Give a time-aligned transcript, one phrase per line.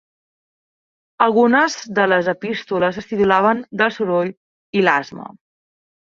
[1.25, 4.35] Algunes de les epístoles es titulaven "Del soroll"
[4.81, 5.29] i "L'asma".